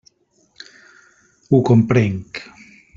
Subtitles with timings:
[1.51, 2.45] Ho comprenc.